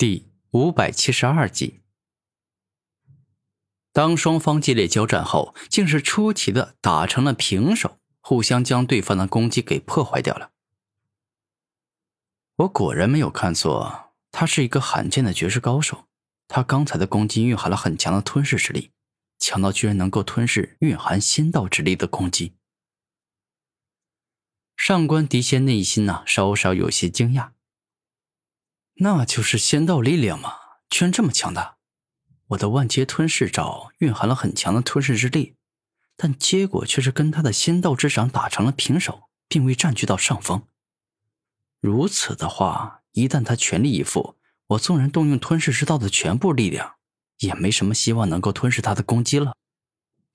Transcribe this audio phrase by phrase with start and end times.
[0.00, 1.80] 第五百七十二集，
[3.92, 10.52] 当双方激烈交战后，竟是出奇的打成了平手，互相将对方的攻击给破坏掉了。
[12.56, 16.06] 我果然没有看错，他是一个罕见的绝世高手。
[16.48, 18.92] 他刚才的攻击蕴含了很强的吞噬之力，
[19.38, 22.54] 强到居然能够吞噬蕴含仙道之力的攻击。
[24.74, 27.50] 上官迪仙内心呢，稍稍有些惊讶。
[29.02, 30.56] 那就是仙道力量嘛？
[30.90, 31.78] 居然这么强大！
[32.48, 35.54] 我的万劫吞噬爪蕴含了很强的吞噬之力，
[36.16, 40.64] 但结果却是跟他的仙道之掌打成了平手，并未占据到上风。
[41.80, 46.96] 如此的话，一旦他全力以赴，我纵然动用吞噬之道的全部力量，
[47.38, 49.54] 也没什么希望能够吞噬他的攻击了。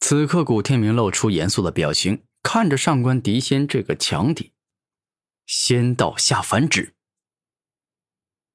[0.00, 4.52] 此刻，古天明露出严肃的表情，看着上官迪仙这个强敌，
[5.44, 6.93] 仙道下凡指。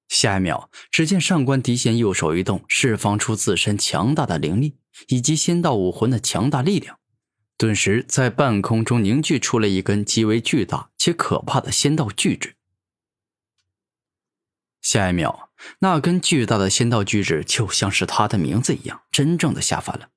[0.09, 4.75] 下一秒，只见上官迪仙右手一动，释放出自身强大的灵力
[5.07, 6.99] 以及仙道武魂的强大力量，
[7.57, 12.55] 顿时在半空中凝聚出了一根极为巨大且可怕的仙道巨指。
[14.81, 20.09] 下一秒，那根巨大的仙道巨指就像是他的名字一样，真正的下凡了，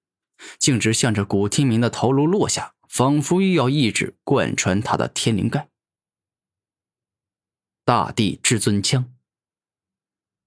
[0.58, 5.68] 径直向着古天明的头颅落下，仿佛欲要一指贯穿他的天灵盖。
[7.84, 9.12] 大地至尊枪。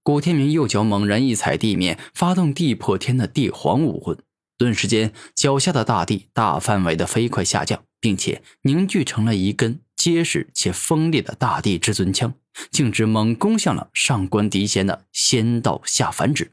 [0.06, 4.16] 古天明右脚猛然一踩地面，发动地破天的地皇武魂，
[4.56, 12.34] 顿时间脚下的大地大范围的飞快下降，并且凝聚成了一根结实且锋利的大地至尊枪，
[12.70, 16.52] 径直猛攻向了上官迪贤的仙道下凡指。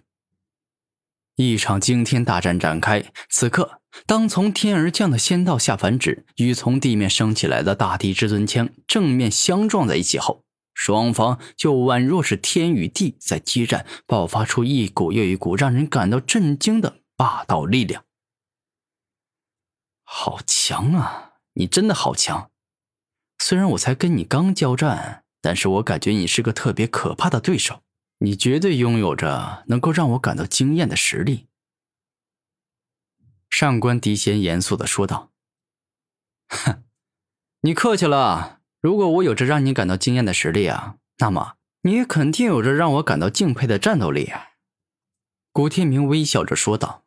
[1.35, 3.05] 一场惊天大战展开。
[3.29, 10.42] 此刻，当从天而降的仙道下凡指与从地面升起来的大地至尊枪正面相撞在一起后，
[10.73, 18.05] 双方就宛若是天与地在激战，爆发出一股又一股让人感到震惊的霸道力量。
[20.03, 21.33] 好强啊！
[21.53, 22.51] 你真的好强！
[23.37, 27.83] 虽然我才跟你刚交战，但是我感觉你是个特别可怕的对手。
[28.19, 31.47] 你绝对拥有着能够让我感到惊艳的实力。”
[33.49, 35.31] 上官迪贤严肃的说道。
[36.49, 36.83] “哼，
[37.61, 44.33] 你客气了。”如果我有着让你感到惊艳的实力啊，那么你也肯定有着让我感到敬佩的战斗力。”
[45.53, 47.05] 古天明微笑着说道。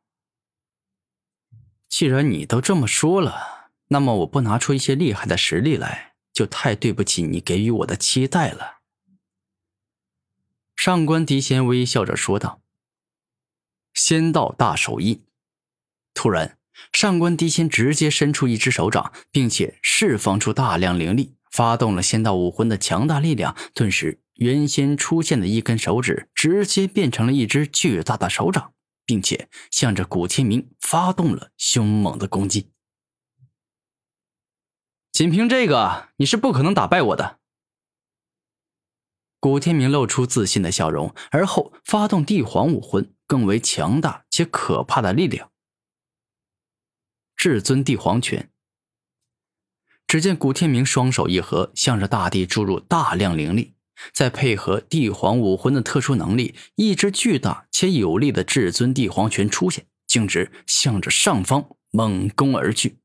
[1.87, 8.79] “既然你都这么说了，那么我不拿出一些厉害的实力来，就太对不起你给予我的期待了。”
[10.75, 12.63] 上官迪仙微笑着说道。
[13.93, 15.23] “仙道大手印。”
[16.15, 16.57] 突然，
[16.91, 21.35] 上官迪仙直接伸出一只手掌，并且释放出大量灵力。
[21.57, 28.75] 发动了仙道武魂的强大力量，顿时原先出现的一根手指直接变成了一只巨大的手掌，
[29.07, 32.73] 并且向着古天明发动了凶猛的攻击。
[35.11, 37.39] 仅凭这个，你是不可能打败我的。
[39.41, 45.51] 古天明露出自信的笑容，而后发动帝皇武魂，更为强大且可怕的力量——
[47.35, 48.51] 至尊帝皇拳。
[50.07, 53.75] 只见古天明双手一合，向着大地注入大量灵力，
[54.13, 62.99] 再配合帝皇武魂的特殊能力，一只巨大且有力的至尊帝皇拳出现，径直向着上方猛攻而去。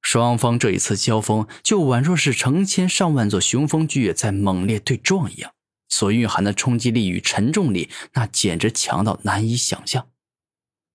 [0.00, 5.52] 双方这一次交锋，就宛若是成千上万座雄风巨岳在猛烈对撞一样，
[5.88, 10.08] 所蕴含的冲击力与沉重力，那简直强到难以想象。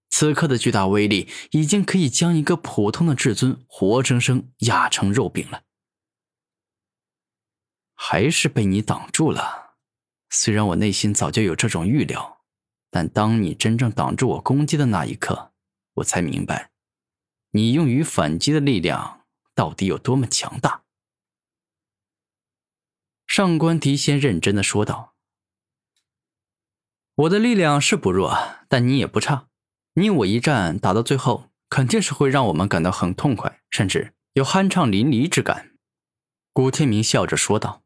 [0.09, 5.63] 此刻的巨大威力，已经可以将一个普通的至尊活生生压成肉饼了。
[7.93, 9.75] 还是被你挡住了。
[10.29, 12.41] 虽然我内心早就有这种预料，
[12.89, 15.53] 但当你真正挡住我攻击的那一刻，
[15.95, 16.71] 我才明白，
[17.51, 19.25] 你用于反击的力量
[19.55, 20.83] 到底有多么强大。
[23.25, 25.15] 上官迪仙认真的说道
[27.15, 28.37] ：“我的力量是不弱，
[28.67, 29.49] 但你也不差。”
[29.99, 35.71] 你我一战打到最后，肯定是会让我们感到很痛快，甚至有酣畅淋漓之感。”
[36.53, 37.83] 古天明笑着说道。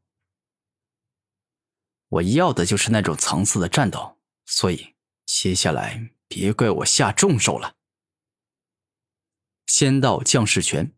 [2.10, 7.76] “我要的就是那种层次的战斗，所以接下来别怪我下重手了。”
[9.66, 10.94] 仙道降世拳。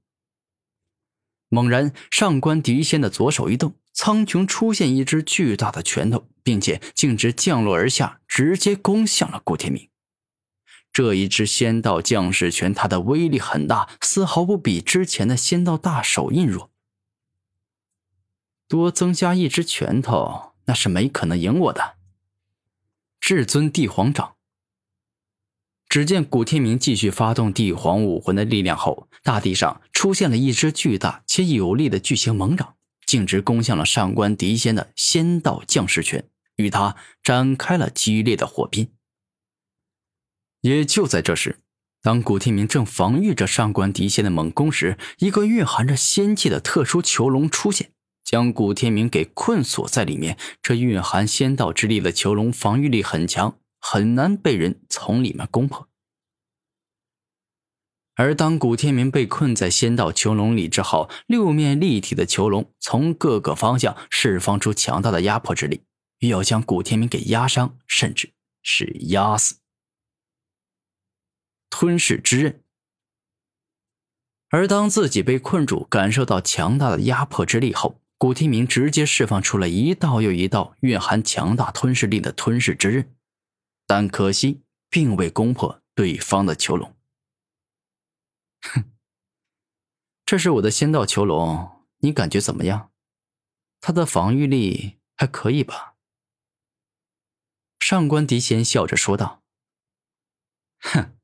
[1.49, 9.91] 猛然，上官狄仙的左手一动，苍穹出现一只巨大的拳头，并且径直降落而下，直接攻向了古天明。
[10.93, 16.69] 这一支仙道降世拳，它的威力很大，丝毫不比之前的仙道大手印弱。
[18.67, 21.95] 多增加一只拳头，那是没可能赢我的。
[23.19, 24.35] 至尊帝皇掌。
[25.89, 32.75] 只见古天明继续发动帝皇武魂的力量后，大地上出现了一只巨大且有力的巨型猛掌，
[33.05, 38.91] 径直攻向了上官迪仙的仙道降世拳，与他展开了激烈的火拼。
[40.63, 41.59] 也就在这时，
[42.01, 47.91] 当古天明正防御着上官迪仙的猛攻时，一个蕴含着仙气的特殊囚笼出现，
[48.23, 50.37] 将古天明给困锁在里面。
[50.61, 55.89] 这蕴含仙道之力的囚笼防御力很强，很难被人从里面攻破。
[58.15, 65.81] 而当古天明被困在仙道囚笼里之后，六面立体的囚笼从各个方向释放出强大的压迫之力，
[66.19, 68.31] 欲要将古天明给压伤，甚至
[68.61, 69.62] 是压死。
[71.73, 72.63] 吞噬之刃。
[74.49, 83.15] 而当自己被困住，感受到强大的压迫之力后，古天明直接释放出了一道又一道蕴含强大吞噬力的吞噬之刃，
[83.87, 84.61] 但可惜
[84.91, 86.95] 并未攻破对方的囚笼。
[88.61, 88.91] 哼，
[90.23, 92.91] 这是我的仙道囚笼，你感觉怎么样？
[93.81, 95.95] 它的防御力还可以吧？
[97.79, 99.41] 上官迪仙笑着说道
[100.77, 101.15] ：“哼。”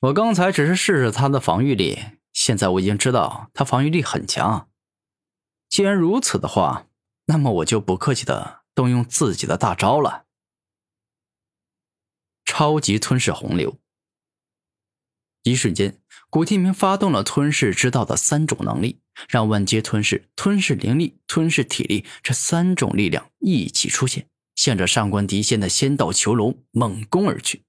[0.00, 1.98] 我刚才只是试试他的防御力，
[2.32, 4.68] 现在我已经知道他防御力很强。
[5.68, 6.86] 既然如此的话，
[7.26, 10.26] 那么我就不客气的动用自己的大招了——
[12.46, 13.80] 超级吞噬洪流。
[15.42, 27.64] 一瞬间，古天明发动了吞噬之道的三种能力，让万阶吞噬、吞噬灵力、吞噬体力这三种力量一起出现，向着上官迪仙的仙道囚笼猛攻而去。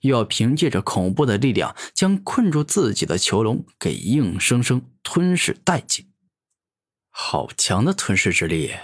[0.00, 6.12] 又要凭借着恐怖的力量，将困住自己的囚笼给硬生生吞噬殆尽。
[7.10, 8.74] 好强的吞噬之力，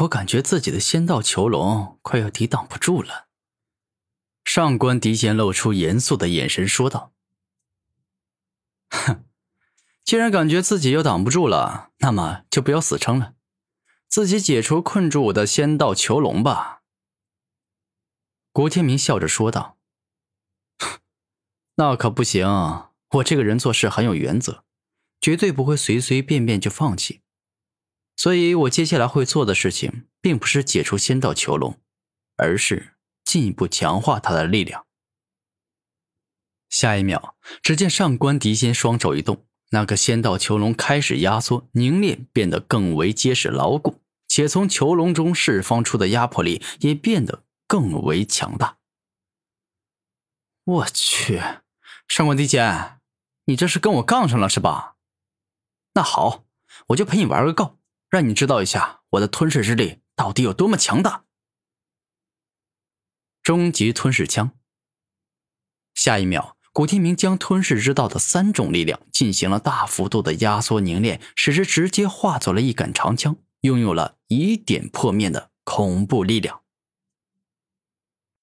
[0.00, 3.28] 我感觉自己的仙道囚笼快要抵挡不住了。
[4.44, 7.12] 上官迪仙露出严肃的眼神说道
[8.90, 9.24] ：“哼，
[10.04, 13.34] 既然感觉自己又挡不住了，那么就不要死撑了，
[14.06, 16.82] 自己解除困住我的仙道囚笼吧。”
[18.52, 19.73] 古天明笑着说道。
[21.76, 22.46] 那可不行，
[23.10, 24.64] 我这个人做事很有原则，
[25.20, 27.22] 绝对不会随随便便就放弃。
[28.16, 31.80] 所以，我接下来会做的事情，并不是解除仙道囚笼，
[32.36, 32.94] 而是
[33.24, 34.86] 进一步强化他的力量。
[36.70, 48.78] 下一秒，只见上官迪仙双手一动，那个仙道囚笼开始压缩凝练，变得更为结实牢固，且从囚笼中释放出的压迫力也变得更为强大。
[50.64, 51.42] 我去！
[52.08, 53.00] 上官迪仙，
[53.46, 54.96] 你这是跟我杠上了是吧？
[55.94, 56.44] 那好，
[56.88, 57.78] 我就陪你玩个够，
[58.08, 61.24] 让你知道一下我的吞噬之力到底有多么强大。
[63.42, 64.52] 终极吞噬枪。
[65.94, 76.63] 下一秒，古天明将吞噬之道的三种力量进行了大幅度的压缩凝练，使之直接化作了一杆长枪，拥有了以点破面的恐怖力量。